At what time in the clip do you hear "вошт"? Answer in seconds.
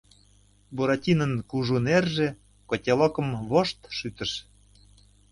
3.49-3.79